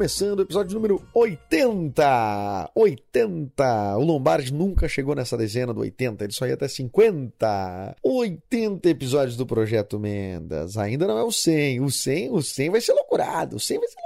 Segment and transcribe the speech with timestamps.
[0.00, 2.70] começando o episódio número 80.
[2.74, 3.98] 80.
[3.98, 7.96] O Lombardi nunca chegou nessa dezena do 80, ele só ia até 50.
[8.02, 10.78] 80 episódios do Projeto Mendas.
[10.78, 11.82] Ainda não é o 100.
[11.82, 13.56] O 100, o 100 vai ser loucurado.
[13.56, 14.00] O 100 vai ser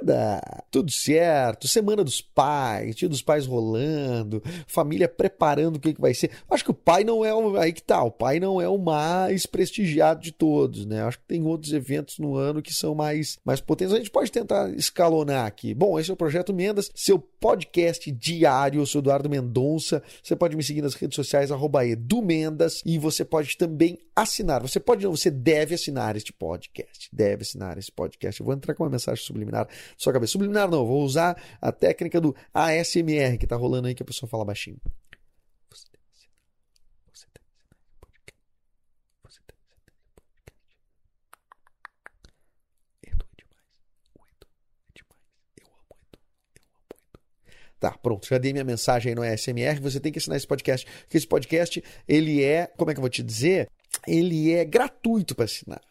[0.00, 0.64] loucurada.
[0.70, 1.68] Tudo certo.
[1.68, 6.30] Semana dos pais, dia dos pais rolando, família preparando o que, que vai ser.
[6.50, 7.56] Acho que o pai não é o.
[7.56, 11.02] Aí que tá, o pai não é o mais prestigiado de todos, né?
[11.02, 13.94] Acho que tem outros eventos no ano que são mais, mais potentes.
[13.94, 15.74] A gente pode tentar escalonar aqui.
[15.74, 18.80] Bom, esse é o Projeto Mendas, seu podcast diário.
[18.80, 20.02] Eu sou Eduardo Mendonça.
[20.22, 24.62] Você pode me seguir nas redes sociais, arroba edumendas, e você pode também assinar.
[24.62, 27.08] Você pode, não, você deve assinar este podcast.
[27.12, 28.40] Deve assinar esse podcast.
[28.40, 29.68] Eu vou entrar com uma mensagem subliminar na
[30.00, 30.32] sua cabeça.
[30.32, 34.28] Subliminar não, vou usar a técnica do ASMR que tá rolando aí que a pessoa
[34.28, 34.78] fala baixinho.
[35.68, 36.30] Você assinar.
[37.12, 37.26] Você
[38.00, 38.40] podcast.
[39.22, 39.40] Você.
[43.02, 43.66] Edu é demais.
[44.88, 45.26] É demais.
[45.60, 45.96] Eu amo.
[46.00, 47.20] Eu amo.
[47.78, 48.26] Tá, pronto.
[48.26, 49.82] Já dei minha mensagem aí no ASMR.
[49.82, 50.86] Você tem que assinar esse podcast.
[51.02, 53.68] Porque esse podcast, ele é, como é que eu vou te dizer?
[54.08, 55.89] Ele é gratuito para assinar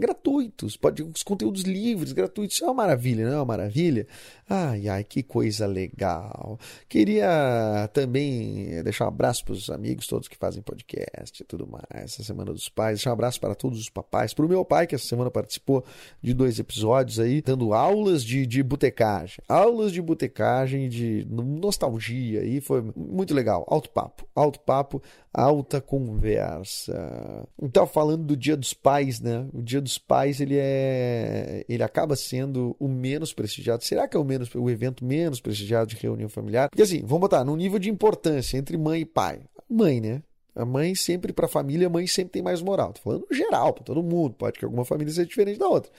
[0.00, 4.06] gratuitos, pode, os conteúdos livres, gratuitos, isso é uma maravilha, não é uma maravilha?
[4.48, 6.58] Ai, ai, que coisa legal.
[6.88, 11.84] Queria também deixar um abraço para os amigos todos que fazem podcast e tudo mais,
[11.90, 14.86] essa Semana dos Pais, deixar um abraço para todos os papais, para o meu pai,
[14.86, 15.84] que essa semana participou
[16.20, 22.60] de dois episódios aí, dando aulas de, de botecagem, aulas de botecagem, de nostalgia, aí
[22.60, 25.02] foi muito legal, alto papo, alto papo,
[25.32, 27.46] alta conversa.
[27.60, 29.46] Então, falando do Dia dos Pais, né?
[29.52, 33.84] O Dia dos Pais, ele é ele acaba sendo o menos prestigiado.
[33.84, 36.68] Será que é o menos o evento menos prestigiado de reunião familiar?
[36.68, 39.40] Porque assim, vamos botar no nível de importância entre mãe e pai.
[39.68, 40.22] Mãe, né?
[40.54, 42.92] A mãe sempre para a família, a mãe sempre tem mais moral.
[42.92, 45.90] Tô falando geral, para todo mundo, pode que alguma família seja diferente da outra.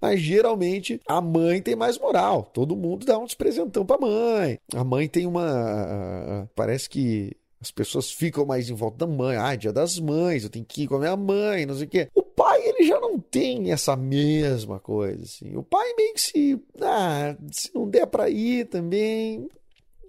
[0.00, 2.44] Mas geralmente a mãe tem mais moral.
[2.44, 4.58] Todo mundo dá uns presentão para mãe.
[4.74, 9.36] A mãe tem uma parece que as pessoas ficam mais em volta da mãe.
[9.36, 11.88] Ah, dia das mães, eu tenho que ir com a minha mãe, não sei o
[11.88, 12.08] quê.
[12.14, 15.56] O pai, ele já não tem essa mesma coisa, assim.
[15.56, 16.62] O pai meio que se...
[16.80, 19.48] Ah, se não der para ir também...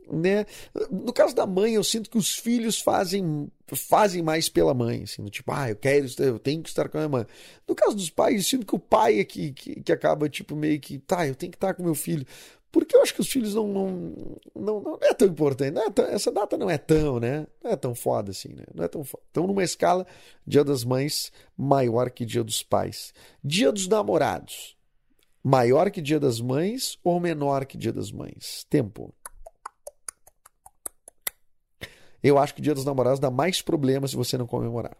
[0.09, 0.45] Né?
[0.89, 5.25] No caso da mãe, eu sinto que os filhos fazem fazem mais pela mãe, assim,
[5.25, 7.25] tipo, ah, eu quero, eu tenho que estar com a minha mãe.
[7.67, 10.55] No caso dos pais, eu sinto que o pai é que, que, que acaba, tipo,
[10.55, 12.25] meio que, tá, eu tenho que estar com meu filho.
[12.77, 14.13] Porque eu acho que os filhos não, não,
[14.55, 15.75] não, não é tão importante.
[15.79, 17.47] É tão, essa data não é tão, né?
[17.63, 18.65] Não é tão foda assim, né?
[18.71, 19.23] Não é tão foda.
[19.31, 20.05] Então, numa escala,
[20.45, 23.15] Dia das Mães maior que Dia dos Pais.
[23.43, 24.77] Dia dos Namorados.
[25.43, 28.63] Maior que Dia das Mães ou menor que Dia das Mães?
[28.69, 29.11] Tempo.
[32.21, 34.95] Eu acho que Dia dos Namorados dá mais problema se você não comemorar.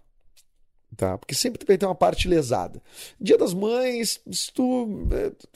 [0.95, 1.17] Tá?
[1.17, 2.81] Porque sempre ter uma parte lesada.
[3.19, 4.87] Dia das mães, se tu.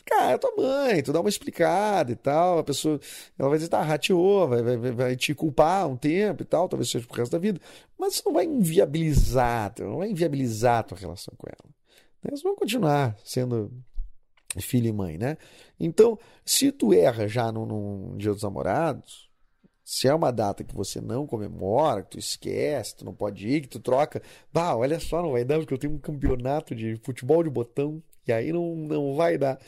[0.05, 2.99] Cara, é tua mãe, tu dá uma explicada e tal, a pessoa
[3.39, 6.91] ela vai dizer, tá, rateou, vai, vai, vai te culpar um tempo e tal, talvez
[6.91, 7.59] seja pro resto da vida,
[7.97, 11.73] mas isso não vai inviabilizar, não vai inviabilizar a tua relação com ela.
[12.23, 13.71] Elas vão continuar sendo
[14.59, 15.37] filho e mãe, né?
[15.79, 19.30] Então, se tu erra já no, no Dia dos Namorados,
[19.91, 23.59] se é uma data que você não comemora, que tu esquece, tu não pode ir,
[23.59, 24.21] que tu troca,
[24.53, 28.01] bah, olha só, não vai dar porque eu tenho um campeonato de futebol de botão
[28.25, 29.59] e aí não, não vai dar.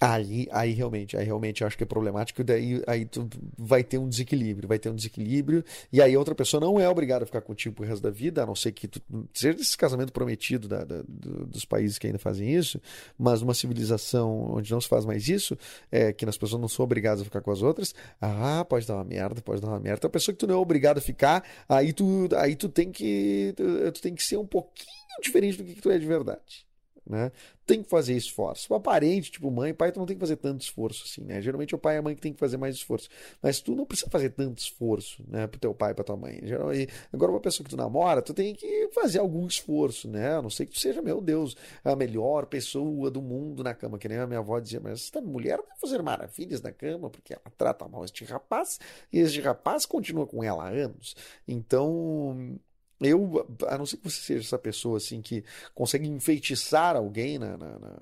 [0.00, 4.08] Aí, aí realmente, aí realmente acho que é problemático, daí aí tu vai ter um
[4.08, 7.74] desequilíbrio, vai ter um desequilíbrio, e aí outra pessoa não é obrigada a ficar contigo
[7.74, 9.02] pro resto da vida, a não ser que tu
[9.34, 12.80] seja esse casamento prometido da, da, do, dos países que ainda fazem isso,
[13.18, 15.58] mas numa civilização onde não se faz mais isso,
[15.90, 18.94] é, que as pessoas não são obrigadas a ficar com as outras, ah, pode dar
[18.94, 19.98] uma merda, pode dar uma merda.
[19.98, 22.92] Então a pessoa que tu não é obrigado a ficar, aí tu, aí tu tem
[22.92, 24.88] que tu, tu tem que ser um pouquinho
[25.20, 26.67] diferente do que, que tu é de verdade
[27.08, 27.32] né?
[27.66, 28.72] Tem que fazer esforço.
[28.72, 31.40] O parente, tipo mãe, pai, tu não tem que fazer tanto esforço assim, né?
[31.40, 33.08] Geralmente é o pai e a mãe que tem que fazer mais esforço.
[33.42, 35.46] Mas tu não precisa fazer tanto esforço, né?
[35.46, 36.40] Pro teu pai pra tua mãe.
[36.42, 40.36] Geralmente, agora, uma pessoa que tu namora, tu tem que fazer algum esforço, né?
[40.36, 43.98] A não sei que tu seja, meu Deus, a melhor pessoa do mundo na cama.
[43.98, 47.32] Que nem a minha avó dizia, mas esta mulher vai fazer maravilhas na cama porque
[47.34, 48.78] ela trata mal este rapaz
[49.12, 51.14] e este rapaz continua com ela há anos.
[51.46, 52.58] Então,
[53.00, 57.56] eu, a não ser que você seja essa pessoa assim que consegue enfeitiçar alguém na,
[57.56, 57.96] na, na,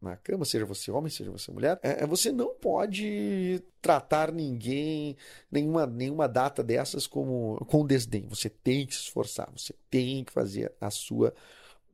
[0.00, 5.16] na cama, seja você homem, seja você mulher, é, você não pode tratar ninguém,
[5.50, 8.26] nenhuma, nenhuma data dessas como com desdém.
[8.28, 11.34] Você tem que se esforçar, você tem que fazer a sua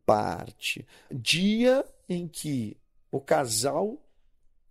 [0.07, 0.87] parte.
[1.11, 2.77] Dia em que
[3.11, 4.01] o casal,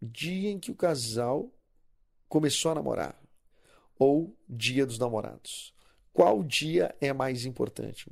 [0.01, 1.51] dia em que o casal
[2.29, 3.21] começou a namorar,
[3.99, 5.72] ou dia dos namorados
[6.13, 8.05] qual dia é mais importante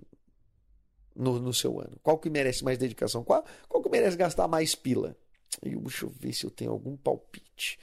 [1.15, 1.97] no, no seu ano?
[2.01, 3.23] Qual que merece mais dedicação?
[3.23, 5.15] Qual, qual que merece gastar mais pila?
[5.61, 7.77] Deixa eu ver se eu tenho algum palpite.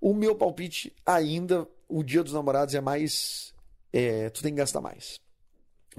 [0.00, 3.54] O meu palpite ainda, o dia dos namorados é mais.
[3.92, 5.20] É, tu tem que gastar mais.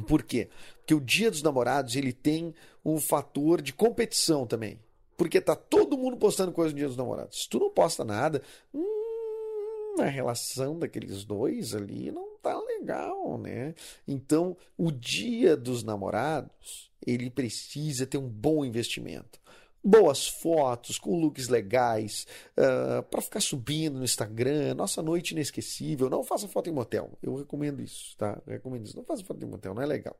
[0.07, 0.49] Por quê?
[0.77, 2.53] Porque o dia dos namorados ele tem
[2.83, 4.79] um fator de competição também.
[5.15, 7.43] Porque tá todo mundo postando coisa no dia dos namorados.
[7.43, 8.41] Se tu não posta nada,
[8.73, 12.32] hum, a relação daqueles dois ali não
[12.79, 13.73] legal, né?
[14.07, 19.41] Então, o dia dos namorados, ele precisa ter um bom investimento.
[19.85, 22.25] Boas fotos, com looks legais,
[22.57, 26.09] uh, ah, para ficar subindo no Instagram, nossa noite inesquecível.
[26.09, 28.41] Não faça foto em motel, eu recomendo isso, tá?
[28.47, 28.95] Eu recomendo isso.
[28.95, 30.17] Não faça foto em motel, não é legal.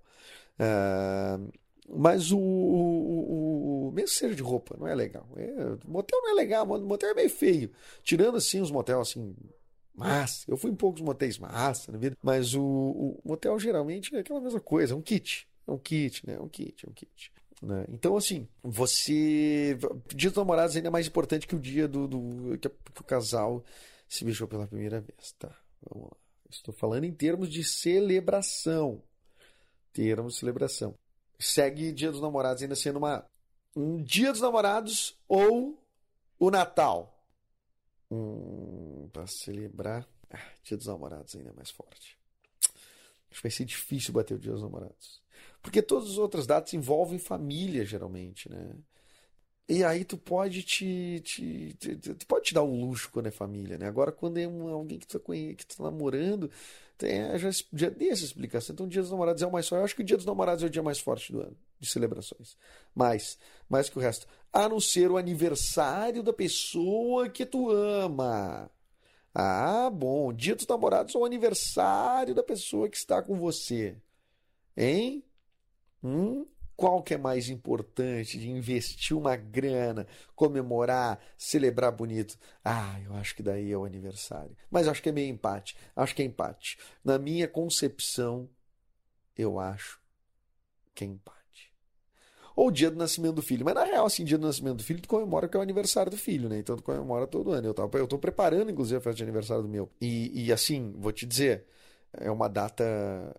[0.60, 1.50] Uh,
[1.90, 5.28] mas o, o, o, Mesmo seja de roupa, não é legal.
[5.36, 7.72] É, motel não é legal, motel é meio feio.
[8.04, 9.36] Tirando assim os motel assim,
[9.94, 10.44] massa.
[10.48, 14.42] Eu fui em poucos motéis massa na vida, mas o, o motel geralmente é aquela
[14.42, 15.48] mesma coisa, é um kit.
[15.68, 16.36] É um kit, né?
[16.36, 17.32] É um kit, é um kit.
[17.62, 17.86] Né?
[17.90, 19.78] Então, assim, você.
[20.14, 23.06] Dia dos namorados ainda é mais importante que o dia do, do que, que o
[23.06, 23.64] casal
[24.08, 25.56] se beijou pela primeira vez, tá?
[25.82, 26.18] Vamos lá.
[26.50, 29.02] Estou falando em termos de celebração.
[29.94, 30.94] Termos de celebração.
[31.40, 33.26] Segue Dia dos Namorados ainda sendo uma
[33.76, 35.82] um Dia dos Namorados ou
[36.38, 37.13] o Natal
[38.14, 40.08] um, para celebrar.
[40.30, 42.18] Ah, dia dos namorados ainda é mais forte.
[43.30, 45.22] Acho que vai ser difícil bater o dia dos namorados.
[45.62, 48.76] Porque todas as outras datas envolvem família, geralmente, né?
[49.68, 53.32] E aí tu pode te, te, te, tu pode te dar um luxo quando é
[53.32, 53.88] família, né?
[53.88, 56.52] Agora quando é um, alguém que tu, tá que tu tá namorando,
[56.98, 58.74] tem, já, já dei essa explicação.
[58.74, 59.80] Então o dia dos namorados é o mais forte.
[59.80, 61.90] Eu acho que o dia dos namorados é o dia mais forte do ano, de
[61.90, 62.58] celebrações.
[62.94, 63.38] Mais,
[63.70, 64.28] mais que o resto.
[64.52, 68.70] A não ser o aniversário da pessoa que tu ama.
[69.34, 70.32] Ah, bom.
[70.32, 73.98] Dia dos namorados é o aniversário da pessoa que está com você.
[74.78, 75.24] Hein?
[76.04, 76.46] Hum?
[76.76, 82.38] Qual que é mais importante de investir uma grana, comemorar, celebrar bonito?
[82.64, 84.56] Ah, eu acho que daí é o aniversário.
[84.70, 85.78] Mas acho que é meio empate.
[85.96, 86.78] Acho que é empate.
[87.04, 88.50] Na minha concepção,
[89.38, 90.02] eu acho
[90.96, 91.43] que é empate.
[92.56, 93.66] Ou dia do nascimento do filho.
[93.66, 96.12] Mas na real, assim, dia do nascimento do filho, tu comemora que é o aniversário
[96.12, 96.60] do filho, né?
[96.60, 97.68] Então tu comemora todo ano.
[97.68, 99.90] Eu, tava, eu tô preparando, inclusive, a festa de aniversário do meu.
[100.00, 101.66] E, e assim, vou te dizer,
[102.16, 102.84] é uma data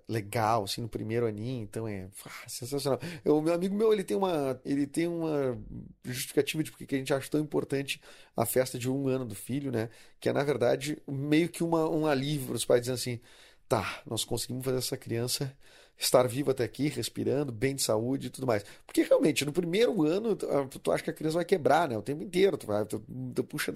[0.08, 2.98] legal, assim, no primeiro aninho, então é ah, sensacional.
[3.24, 5.56] O meu amigo meu, ele tem uma, ele tem uma
[6.04, 8.00] justificativa de porque a gente acha tão importante
[8.36, 9.90] a festa de um ano do filho, né?
[10.18, 13.20] Que é, na verdade, meio que uma, um alívio para os pais dizendo assim,
[13.68, 15.56] tá, nós conseguimos fazer essa criança
[15.96, 18.64] estar vivo até aqui, respirando, bem de saúde e tudo mais.
[18.86, 20.46] Porque realmente, no primeiro ano, tu,
[20.90, 21.96] ah, acha que a criança vai quebrar, né?
[21.96, 22.56] O tempo inteiro.
[22.56, 23.04] Tu, tu,
[23.34, 23.72] tu puxa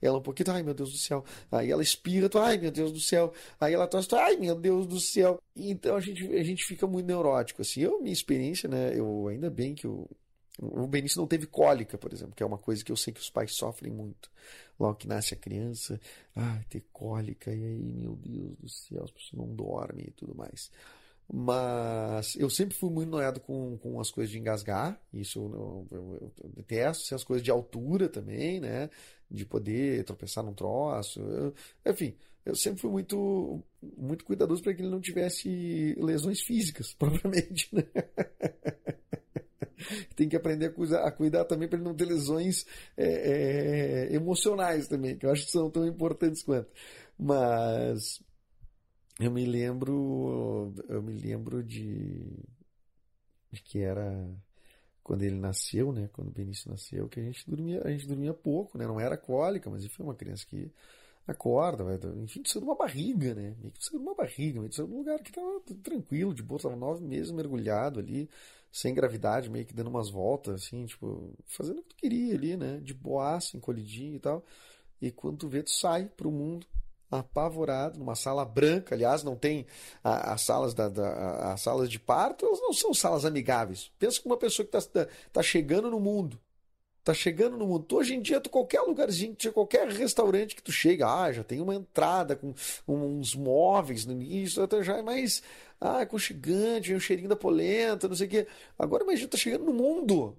[0.00, 1.24] ela um pouquinho, ai meu Deus do céu.
[1.50, 3.32] Aí ela espirra, tu, ai meu Deus do céu.
[3.60, 5.40] Aí ela tosse, tu, ai meu Deus do céu.
[5.56, 7.80] Então a gente, a gente fica muito neurótico, assim.
[7.80, 8.92] Eu, minha experiência, né?
[8.94, 10.08] Eu, ainda bem que eu,
[10.58, 13.20] o Benício não teve cólica, por exemplo, que é uma coisa que eu sei que
[13.20, 14.30] os pais sofrem muito.
[14.78, 16.00] Logo que nasce a criança,
[16.34, 20.34] ai, ter cólica, e aí, meu Deus do céu, as pessoas não dormem e tudo
[20.34, 20.70] mais.
[21.32, 25.00] Mas eu sempre fui muito noiado com, com as coisas de engasgar.
[25.12, 27.14] Isso eu, eu, eu detesto.
[27.14, 28.90] As coisas de altura também, né?
[29.30, 31.20] De poder tropeçar num troço.
[31.20, 31.54] Eu,
[31.86, 33.62] enfim, eu sempre fui muito,
[33.96, 37.68] muito cuidadoso para que ele não tivesse lesões físicas, propriamente.
[37.72, 37.84] Né?
[40.16, 44.14] Tem que aprender a cuidar, a cuidar também para ele não ter lesões é, é,
[44.14, 46.68] emocionais também, que eu acho que são tão importantes quanto.
[47.16, 48.20] Mas
[49.20, 52.26] eu me lembro, eu me lembro de,
[53.52, 54.28] de que era
[55.02, 56.08] quando ele nasceu, né?
[56.12, 58.86] Quando o Benício nasceu, que a gente dormia, a gente dormia pouco, né?
[58.86, 60.72] Não era cólica, mas foi uma criança que
[61.30, 63.54] Acorda, vai, enfim, precisa de uma barriga, né?
[63.60, 66.76] Meio que de uma barriga, precisa de um lugar que tava tranquilo, de boa, tava
[66.76, 68.28] nove meses mergulhado ali,
[68.72, 72.56] sem gravidade, meio que dando umas voltas, assim, tipo, fazendo o que tu queria ali,
[72.56, 72.78] né?
[72.80, 74.44] De boaça, encolhidinho e tal.
[75.00, 76.66] E quando tu vê, tu sai pro mundo
[77.10, 79.66] apavorado, numa sala branca, aliás, não tem
[80.02, 83.90] as salas da, da, as salas de parto, elas não são salas amigáveis.
[83.98, 86.38] Pensa que uma pessoa que está tá chegando no mundo,
[87.02, 87.86] tá chegando no mundo.
[87.96, 91.74] Hoje em dia, tu, qualquer lugarzinho, qualquer restaurante que tu chega, ah, já tem uma
[91.74, 92.54] entrada com
[92.86, 95.42] uns móveis no início, já é mais
[95.80, 98.46] ah, aconchegante, um cheirinho da polenta, não sei o quê.
[98.78, 100.36] Agora imagina, tá chegando no mundo.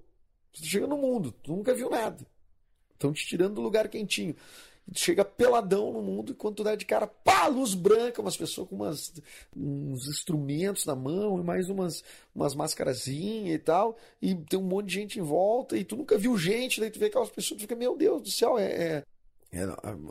[0.53, 2.25] Tu tá chegando no mundo, tu nunca viu nada.
[2.93, 4.35] Estão te tirando do lugar quentinho
[4.93, 8.67] chega peladão no mundo e quando tu dá de cara, pá, luz branca, umas pessoas
[8.67, 9.13] com umas,
[9.55, 12.03] uns instrumentos na mão e mais umas,
[12.35, 16.17] umas mascarazinhas e tal, e tem um monte de gente em volta e tu nunca
[16.17, 19.03] viu gente, daí tu vê aquelas pessoas, tu fica, meu Deus do céu, é, é,
[19.53, 19.65] é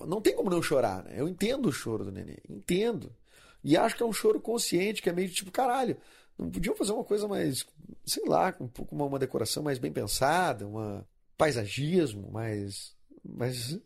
[0.07, 1.15] não tem como não chorar, né?
[1.17, 3.15] Eu entendo o choro do neném, entendo.
[3.63, 5.97] E acho que é um choro consciente, que é meio tipo, caralho,
[6.39, 7.67] não podiam fazer uma coisa mais,
[8.07, 12.95] sei lá, um pouco uma, uma decoração mais bem pensada, uma paisagismo mais
[13.37, 13.79] mais,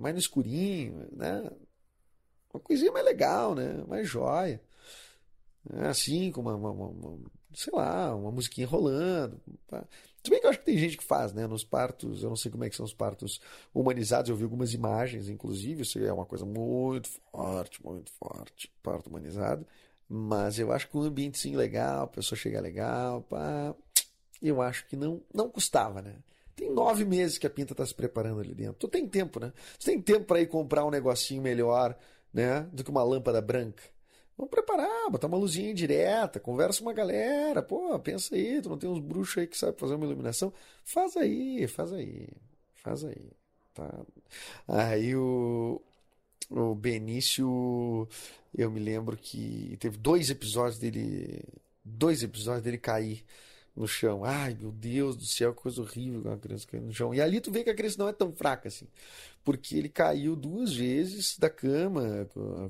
[0.00, 1.50] mais no escurinho, né?
[2.52, 3.84] Uma coisinha mais legal, né?
[3.86, 4.60] Mais jóia.
[5.72, 7.18] É assim, com uma, uma, uma,
[7.54, 9.40] sei lá, uma musiquinha rolando.
[9.66, 9.84] Tá?
[10.22, 11.46] Se bem que eu acho que tem gente que faz, né?
[11.46, 13.40] Nos partos, eu não sei como é que são os partos
[13.74, 19.08] humanizados, eu vi algumas imagens, inclusive, isso é uma coisa muito forte, muito forte, parto
[19.08, 19.66] humanizado.
[20.08, 23.74] Mas eu acho que um ambiente legal, a pessoa chega legal, pá,
[24.42, 26.16] eu acho que não, não custava, né?
[26.54, 28.74] Tem nove meses que a Pinta está se preparando ali dentro.
[28.74, 29.52] Tu tem tempo, né?
[29.78, 31.96] Tu tem tempo para ir comprar um negocinho melhor,
[32.32, 32.68] né?
[32.72, 33.82] Do que uma lâmpada branca.
[34.40, 38.78] Vamos preparar, botar uma luzinha indireta, conversa com uma galera, pô, pensa aí, tu não
[38.78, 40.50] tem uns bruxos aí que sabem fazer uma iluminação?
[40.82, 42.26] Faz aí, faz aí,
[42.76, 43.30] faz aí,
[43.74, 44.00] tá?
[44.66, 45.78] Aí o,
[46.48, 48.08] o Benício,
[48.56, 51.44] eu me lembro que teve dois episódios dele,
[51.84, 53.22] dois episódios dele cair
[53.74, 54.24] no chão.
[54.24, 57.14] Ai, meu Deus do céu, que coisa horrível uma criança caindo no chão.
[57.14, 58.86] E ali tu vê que a criança não é tão fraca assim.
[59.44, 62.28] Porque ele caiu duas vezes da cama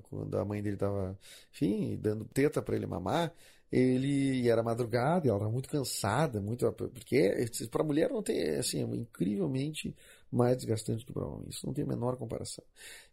[0.09, 1.19] quando a mãe dele estava,
[1.53, 3.33] enfim, dando teta para ele mamar.
[3.73, 8.83] Ele era madrugada, ela estava muito cansada, muito porque para a mulher não tem assim,
[8.83, 9.95] é incrivelmente
[10.31, 11.49] mais desgastante que para o homem.
[11.49, 12.65] Isso não tem a menor comparação.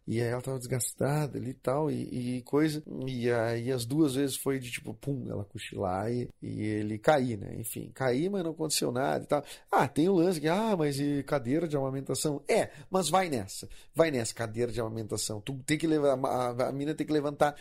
[0.06, 2.82] E aí ela estava desgastada ali e tal, e, coisa.
[3.06, 7.36] E aí as duas vezes foi de tipo, pum, ela cochilar e, e ele cair,
[7.36, 7.54] né?
[7.58, 9.44] Enfim, cair, mas não aconteceu nada e tal.
[9.70, 12.42] Ah, tem o lance que, ah, mas e cadeira de amamentação?
[12.48, 13.68] É, mas vai nessa.
[13.94, 15.40] Vai nessa, cadeira de amamentação.
[15.40, 17.56] Tu tem que levar, a, a mina tem que levantar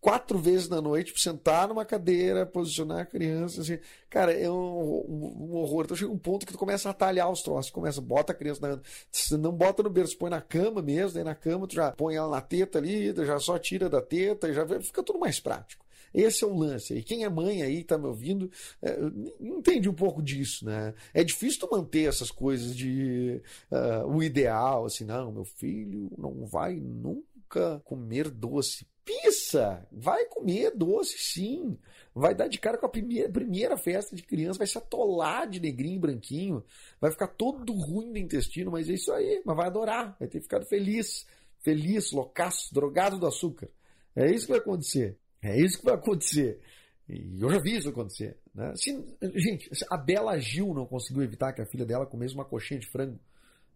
[0.00, 3.60] quatro vezes na noite para sentar numa cadeira, posicionar a criança.
[3.60, 3.78] Assim.
[4.08, 5.84] Cara, é um, um, um horror.
[5.84, 7.70] Então chega um ponto que tu começa a atalhar os troços.
[7.70, 8.80] Começa, bota a criança na.
[9.10, 12.14] Você não bota no berço, põe na cama mesmo, daí na cama tu já põe
[12.14, 15.84] ela na teta ali, já só tira da teta, já fica tudo mais prático.
[16.12, 16.94] Esse é o lance.
[16.94, 18.50] E quem é mãe aí, tá me ouvindo,
[18.82, 18.98] é,
[19.40, 20.92] entende um pouco disso, né?
[21.14, 23.40] É difícil tu manter essas coisas de
[23.70, 29.86] uh, o ideal, assim, não, meu filho não vai nunca comer doce pizza.
[29.90, 31.78] Vai comer doce, sim.
[32.14, 35.60] Vai dar de cara com a primeira, primeira festa de criança, vai se atolar de
[35.60, 36.64] negrinho e branquinho,
[37.00, 40.40] vai ficar todo ruim do intestino, mas é isso aí, mas vai adorar, vai ter
[40.40, 41.26] ficado feliz,
[41.60, 43.68] feliz, loucaço, drogado do açúcar.
[44.14, 45.16] É isso que vai acontecer.
[45.42, 46.60] É isso que vai acontecer.
[47.08, 48.36] E eu já vi isso acontecer.
[48.54, 48.72] Né?
[48.74, 48.92] Se,
[49.36, 52.90] gente, a Bela Gil não conseguiu evitar que a filha dela comesse uma coxinha de
[52.90, 53.18] frango.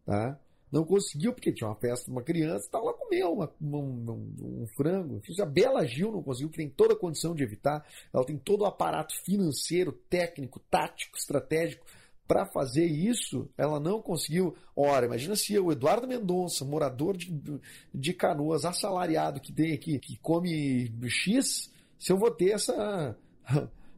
[0.04, 0.38] Tá?
[0.70, 4.66] Não conseguiu, porque tinha uma festa de uma criança, estava lá comeu uma, um, um,
[4.76, 5.20] frango.
[5.40, 7.84] A Bela Gil não conseguiu, que tem toda a condição de evitar.
[8.12, 11.84] Ela tem todo o aparato financeiro, técnico, tático, estratégico
[12.26, 14.56] para fazer isso, ela não conseguiu.
[14.74, 17.60] Ora, imagina se o Eduardo Mendonça, morador de,
[17.94, 23.16] de canoas, assalariado que tem aqui, que come X, se eu vou ter essa.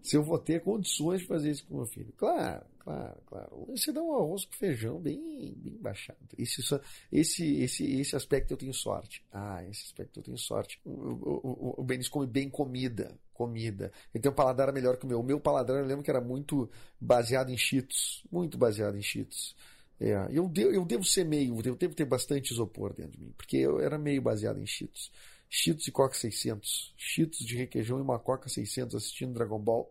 [0.07, 2.13] Se eu vou ter condições de fazer isso com meu filho.
[2.17, 3.67] Claro, claro, claro.
[3.71, 6.19] Você dá um arroz com feijão bem, bem baixado.
[6.39, 6.63] Esse,
[7.11, 9.25] esse, esse, esse aspecto eu tenho sorte.
[9.33, 10.81] Ah, esse aspecto eu tenho sorte.
[10.85, 13.19] O, o, o, o come bem comida.
[13.35, 13.91] Comida.
[14.15, 15.19] Ele tem um paladar melhor que o meu.
[15.19, 16.71] O meu paladar eu lembro que era muito
[17.01, 18.25] baseado em cheetos.
[18.31, 19.57] Muito baseado em cheetos.
[19.99, 23.33] É, eu, devo, eu devo ser meio, eu devo ter bastante isopor dentro de mim,
[23.35, 25.11] porque eu era meio baseado em cheetos.
[25.49, 26.95] Cheetos e Coca 600.
[26.97, 29.91] Cheetos de requeijão e uma Coca 600 assistindo Dragon Ball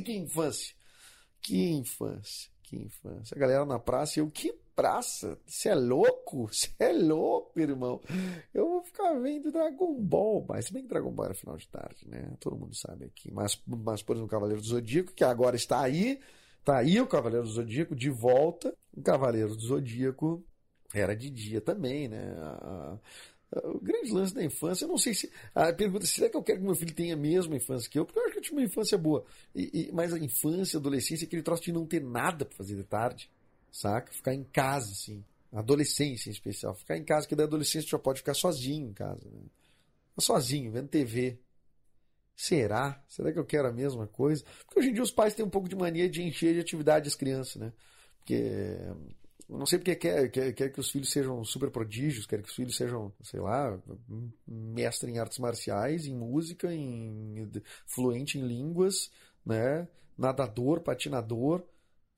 [0.00, 0.74] que infância!
[1.42, 3.36] Que infância, que infância.
[3.36, 5.38] A galera na praça, eu, que praça?
[5.44, 6.46] Você é louco?
[6.54, 8.00] Você é louco, irmão?
[8.54, 11.66] Eu vou ficar vendo Dragon Ball, mas se bem que Dragon Ball era final de
[11.66, 12.32] tarde, né?
[12.38, 13.32] Todo mundo sabe aqui.
[13.32, 16.20] Mas, mas por exemplo, Cavaleiro do Zodíaco, que agora está aí,
[16.64, 18.72] tá aí o Cavaleiro do Zodíaco de volta.
[18.96, 20.44] O Cavaleiro do Zodíaco
[20.94, 22.34] era de dia também, né?
[23.52, 25.30] O grande lance da infância, eu não sei se.
[25.54, 28.06] A pergunta será que eu quero que meu filho tenha a mesma infância que eu?
[28.06, 29.24] Porque eu acho que eu tive uma infância boa.
[29.54, 32.76] E, e, mas a infância, a adolescência, aquele troço de não ter nada pra fazer
[32.76, 33.30] de tarde,
[33.70, 34.10] saca?
[34.10, 35.22] Ficar em casa, assim.
[35.52, 36.74] Adolescência em especial.
[36.74, 39.28] Ficar em casa, que da adolescência já pode ficar sozinho em casa.
[39.28, 39.42] Né?
[40.18, 41.38] Sozinho, vendo TV.
[42.34, 43.04] Será?
[43.06, 44.44] Será que eu quero a mesma coisa?
[44.64, 47.06] Porque hoje em dia os pais têm um pouco de mania de encher de atividade
[47.06, 47.72] as crianças, né?
[48.18, 48.78] Porque
[49.58, 52.54] não sei porque quer, quer, quer que os filhos sejam super prodígios, quer que os
[52.54, 53.78] filhos sejam, sei lá,
[54.46, 57.50] mestre em artes marciais, em música, em
[57.86, 59.10] fluente em línguas,
[59.44, 59.86] né?
[60.16, 61.62] Nadador, patinador.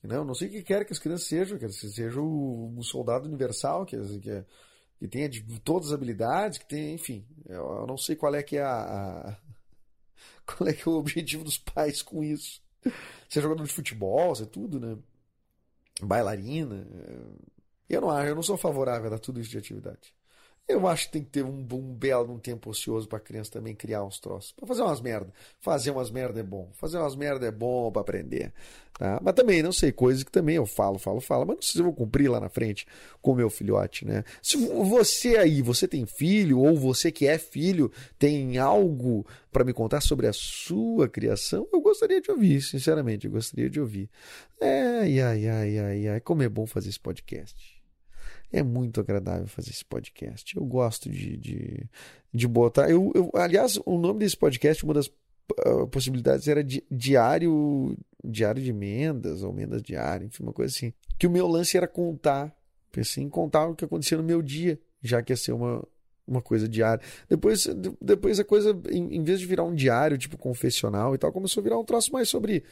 [0.02, 0.16] Né?
[0.16, 3.26] Eu não sei o que quer que as crianças sejam, quer que seja um soldado
[3.26, 4.44] universal, que, que,
[4.98, 7.26] que tenha de, todas as habilidades, que tenha, enfim.
[7.46, 9.36] Eu não sei qual é que é a, a
[10.46, 12.62] qual é que é o objetivo dos pais com isso.
[13.28, 14.96] Ser jogador de futebol, ser tudo, né?
[16.02, 16.86] Bailarina.
[17.88, 20.14] Eu não acho, eu não sou favorável a tudo isso de atividade.
[20.66, 23.50] Eu acho que tem que ter um, um belo um tempo ocioso para a criança
[23.50, 24.52] também criar uns troços.
[24.52, 25.32] Para fazer umas merda.
[25.60, 26.70] Fazer umas merda é bom.
[26.72, 28.52] Fazer umas merda é bom para aprender.
[28.98, 29.20] Tá?
[29.22, 31.78] Mas também, não sei, coisas que também eu falo, falo, falo, mas não sei se
[31.78, 32.86] eu vou cumprir lá na frente
[33.20, 34.22] com o meu filhote, né?
[34.40, 39.72] Se você aí, você tem filho, ou você que é filho, tem algo para me
[39.72, 44.08] contar sobre a sua criação, eu gostaria de ouvir, sinceramente, eu gostaria de ouvir.
[44.60, 47.73] É, ai, ai, ai, ai, ai, como é bom fazer esse podcast.
[48.54, 50.56] É muito agradável fazer esse podcast.
[50.56, 51.90] Eu gosto de, de,
[52.32, 52.88] de botar.
[52.88, 55.08] Eu, eu, aliás, o nome desse podcast, uma das
[55.66, 60.92] uh, possibilidades era di, diário, diário de emendas, ou emendas diárias, enfim, uma coisa assim.
[61.18, 62.56] Que o meu lance era contar.
[62.92, 65.84] Pensei em contar o que acontecia no meu dia, já que ia ser uma,
[66.24, 67.04] uma coisa diária.
[67.28, 67.66] Depois,
[68.00, 71.60] depois a coisa, em, em, vez de virar um diário, tipo confessional e tal, começou
[71.60, 72.62] a virar um troço mais sobre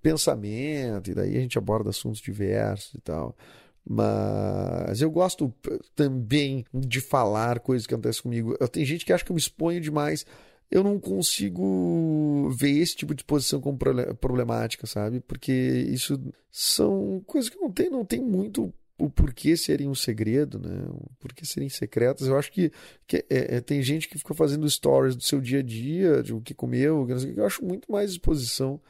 [0.00, 3.36] pensamento, e daí a gente aborda assuntos diversos e tal.
[3.84, 5.52] Mas eu gosto
[5.94, 8.56] também de falar coisas que acontecem comigo.
[8.68, 10.24] Tem gente que acha que eu me exponho demais.
[10.70, 13.78] Eu não consigo ver esse tipo de posição como
[14.20, 15.20] problemática, sabe?
[15.20, 16.18] Porque isso
[16.50, 20.84] são coisas que não tem, não tem muito o porquê serem um segredo, né?
[20.88, 22.28] O porquê serem secretas.
[22.28, 22.70] Eu acho que,
[23.06, 26.32] que é, é, tem gente que fica fazendo stories do seu dia a dia, de
[26.32, 28.80] o que comeu, eu acho muito mais exposição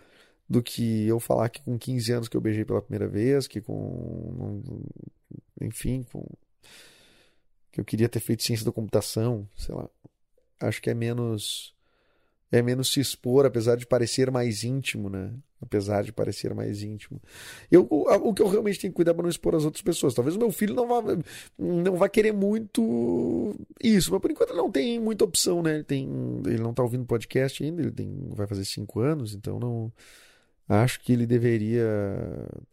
[0.52, 3.61] do que eu falar que com 15 anos que eu beijei pela primeira vez, que
[3.61, 4.82] com.
[5.61, 6.23] Enfim, com.
[7.73, 9.88] Que eu queria ter feito ciência da computação, sei lá.
[10.61, 11.75] Acho que é menos.
[12.50, 15.32] É menos se expor, apesar de parecer mais íntimo, né?
[15.59, 17.18] Apesar de parecer mais íntimo.
[17.70, 20.12] Eu, o, o que eu realmente tenho que cuidar para não expor as outras pessoas.
[20.12, 21.03] Talvez o meu filho não vá,
[21.59, 25.76] não vá querer muito isso, mas por enquanto ele não tem muita opção, né?
[25.76, 26.07] Ele, tem,
[26.44, 29.90] ele não está ouvindo podcast ainda, ele tem, vai fazer cinco anos, então não
[30.68, 31.87] acho que ele deveria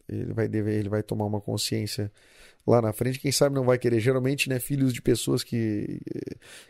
[0.08, 2.10] ele vai dever, ele vai tomar uma consciência
[2.66, 3.18] lá na frente.
[3.18, 4.00] Quem sabe não vai querer.
[4.00, 6.00] Geralmente né filhos de pessoas que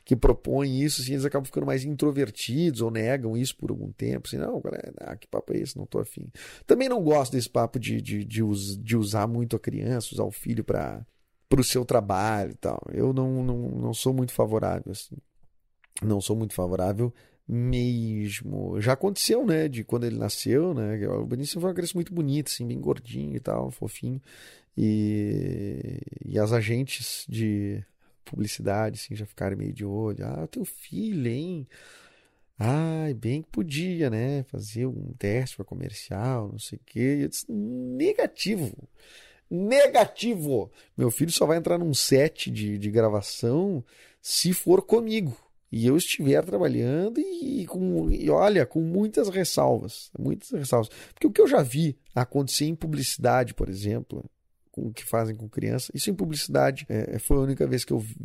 [0.05, 4.27] que propõem isso assim eles acabam ficando mais introvertidos ou negam isso por algum tempo
[4.27, 5.77] assim não cara, ah, que papo é esse?
[5.77, 6.27] Não tô afim.
[6.67, 8.43] Também não gosto desse papo de, de, de,
[8.79, 11.05] de usar muito a criança usar o filho para
[11.49, 12.81] para o seu trabalho e tal.
[12.93, 15.17] Eu não, não, não sou muito favorável assim.
[16.01, 17.13] Não sou muito favorável
[17.51, 18.81] mesmo.
[18.81, 19.69] Já aconteceu, né?
[19.69, 21.07] De quando ele nasceu, né?
[21.09, 24.23] O Benício foi uma criança muito bonita, assim, bem gordinho e tal, fofinho.
[24.77, 27.85] E, e as agentes de
[28.25, 30.25] publicidade, assim, já ficaram meio de olho.
[30.25, 31.67] Ah, teu filho, hein?
[32.59, 34.45] Ai, bem que podia, né?
[34.45, 37.17] Fazer um teste para comercial, não sei o quê.
[37.19, 38.73] E eu disse, negativo.
[39.51, 40.71] Negativo!
[40.97, 43.85] Meu filho só vai entrar num set de, de gravação
[44.23, 45.37] se for comigo
[45.73, 50.91] e eu estiver trabalhando e, com, e olha, com muitas ressalvas, muitas ressalvas.
[51.15, 54.25] Porque o que eu já vi acontecer em publicidade, por exemplo,
[54.71, 55.93] com o que fazem com criança.
[55.95, 58.17] Isso em publicidade é, foi a única vez que eu vi,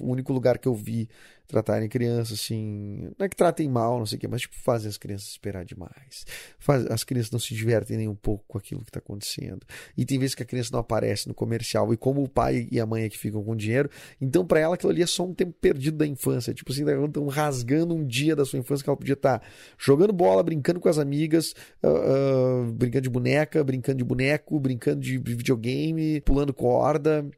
[0.00, 1.08] o único lugar que eu vi
[1.52, 4.88] tratarem crianças assim, não é que tratem mal, não sei o que, mas tipo fazem
[4.88, 6.26] as crianças esperar demais.
[6.58, 9.64] Faz, as crianças não se divertem nem um pouco com aquilo que está acontecendo.
[9.96, 12.80] E tem vezes que a criança não aparece no comercial e como o pai e
[12.80, 13.88] a mãe é que ficam com dinheiro,
[14.20, 17.26] então para ela aquilo ali é só um tempo perdido da infância, tipo assim, estão
[17.28, 19.46] rasgando um dia da sua infância que ela podia estar tá
[19.78, 25.00] jogando bola, brincando com as amigas, uh, uh, brincando de boneca, brincando de boneco, brincando
[25.00, 27.28] de videogame game, pulando corda.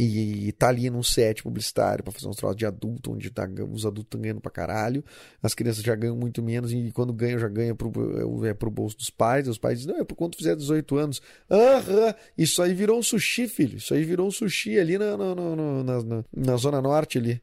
[0.00, 3.84] E tá ali num set publicitário para fazer uns troços de adulto, onde tá, os
[3.84, 5.04] adultos estão ganhando pra caralho,
[5.42, 8.96] as crianças já ganham muito menos, e quando ganham, já ganha pro, é pro bolso
[8.96, 9.48] dos pais.
[9.48, 11.20] Os pais dizem, não, é por quanto fizer 18 anos.
[11.50, 13.78] Aham, isso aí virou um sushi, filho.
[13.78, 17.42] Isso aí virou um sushi ali na, na, na, na, na Zona Norte ali.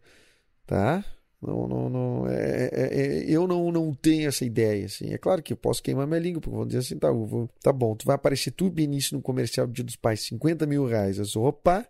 [0.65, 1.03] Tá?
[1.41, 5.13] Não, não, não, é, é, é, eu não, não tenho essa ideia, assim.
[5.13, 7.73] É claro que eu posso queimar minha língua, porque vão dizer assim, tá, vou, tá
[7.73, 11.19] bom, tu vai aparecer tu, Benício, no comercial do Dia dos Pais, 50 mil reais.
[11.19, 11.85] Eu sou, opa,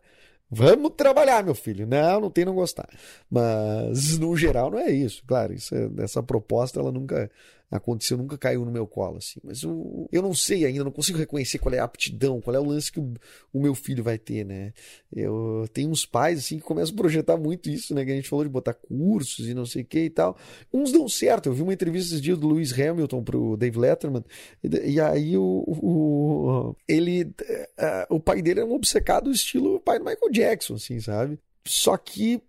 [0.50, 1.88] Vamos trabalhar, meu filho.
[1.88, 2.88] Não, não tem não gostar.
[3.30, 5.24] Mas, no geral, não é isso.
[5.26, 7.30] Claro, isso é, essa proposta, ela nunca
[7.70, 9.40] aconteceu, nunca caiu no meu colo, assim.
[9.44, 12.60] Mas eu, eu não sei ainda, não consigo reconhecer qual é a aptidão, qual é
[12.60, 13.14] o lance que o,
[13.52, 14.74] o, meu filho vai ter, né?
[15.14, 18.06] Eu tenho uns pais, assim, que começam a projetar muito isso, né?
[18.06, 20.38] Que a gente falou de botar cursos e não sei o que e tal.
[20.74, 21.48] Uns dão certo.
[21.48, 24.24] Eu vi uma entrevista esses dias do Lewis Hamilton pro Dave Letterman,
[24.64, 30.00] e, e aí o, o, ele, uh, o pai dele era um obcecado estilo pai
[30.00, 31.40] do Michael Jackson, assim, sabe?
[31.68, 32.42] Só que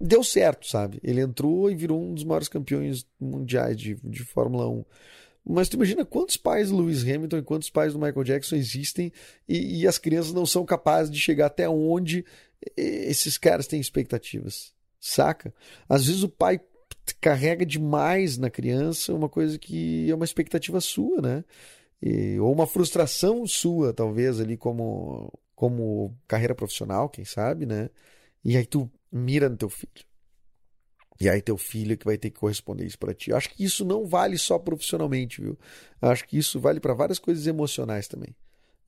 [0.00, 1.00] deu certo, sabe?
[1.02, 4.84] Ele entrou e virou um dos maiores campeões mundiais de, de Fórmula 1.
[5.44, 9.12] Mas tu imagina quantos pais do Lewis Hamilton e quantos pais do Michael Jackson existem
[9.48, 12.24] e, e as crianças não são capazes de chegar até onde
[12.76, 15.52] esses caras têm expectativas, saca?
[15.88, 16.60] Às vezes o pai
[17.20, 21.44] carrega demais na criança uma coisa que é uma expectativa sua, né?
[22.00, 27.90] E, ou uma frustração sua, talvez, ali como, como carreira profissional, quem sabe, né?
[28.44, 30.04] E aí tu mira no teu filho.
[31.20, 33.32] E aí teu filho é que vai ter que corresponder isso para ti.
[33.32, 35.58] Acho que isso não vale só profissionalmente, viu?
[36.00, 38.34] Acho que isso vale para várias coisas emocionais também.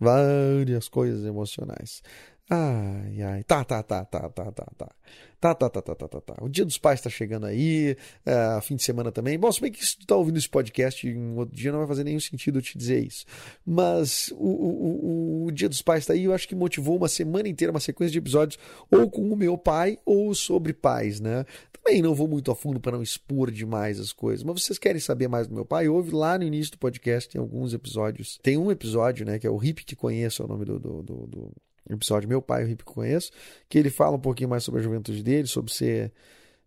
[0.00, 2.02] Várias coisas emocionais.
[2.50, 3.44] Ai, ai.
[3.44, 4.88] Tá, tá, tá, tá, tá, tá, tá.
[5.40, 6.34] Tá, tá, tá, tá, tá, tá, tá.
[6.42, 9.38] O dia dos pais tá chegando aí, é, fim de semana também.
[9.38, 11.88] Bom, se bem que se tu tá ouvindo esse podcast em outro dia, não vai
[11.88, 13.24] fazer nenhum sentido eu te dizer isso.
[13.64, 17.08] Mas o, o, o, o dia dos pais tá aí, eu acho que motivou uma
[17.08, 18.58] semana inteira, uma sequência de episódios,
[18.90, 21.44] ou com o meu pai, ou sobre pais, né?
[21.72, 25.00] Também não vou muito a fundo para não expor demais as coisas, mas vocês querem
[25.00, 25.88] saber mais do meu pai?
[25.88, 28.38] Ouve lá no início do podcast, tem alguns episódios.
[28.42, 31.02] Tem um episódio, né, que é o Hip que conheço, é o nome do, do,
[31.02, 31.52] do, do
[31.88, 33.30] episódio Meu Pai, o Hip que conheço,
[33.68, 36.12] que ele fala um pouquinho mais sobre a juventude dele, sobre ser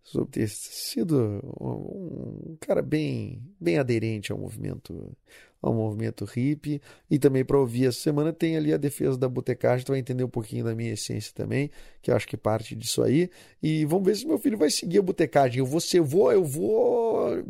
[0.02, 5.14] sobre ter sido um, cara bem bem aderente ao movimento
[5.60, 9.84] ao movimento hippie e também para ouvir essa semana tem ali a defesa da botecagem,
[9.84, 13.02] tu vai entender um pouquinho da minha essência também, que eu acho que parte disso
[13.02, 13.28] aí.
[13.62, 15.58] E vamos ver se meu filho vai seguir a botecagem.
[15.58, 17.44] Eu vou eu vou eu vou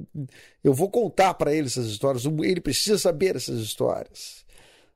[0.64, 4.44] eu vou contar para ele essas histórias, ele precisa saber essas histórias.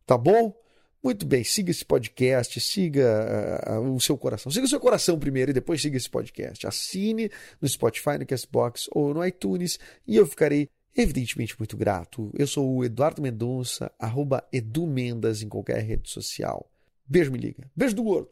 [0.07, 0.62] Tá bom?
[1.03, 4.53] Muito bem, siga esse podcast, siga uh, o seu coração.
[4.53, 6.65] Siga o seu coração primeiro e depois siga esse podcast.
[6.65, 7.29] Assine
[7.61, 12.31] no Spotify, no Castbox ou no iTunes e eu ficarei evidentemente muito grato.
[12.39, 16.71] Eu sou o Eduardo Mendonça, arroba Edu Mendas em qualquer rede social.
[17.05, 17.69] Beijo, me liga.
[17.75, 18.31] Beijo do gordo.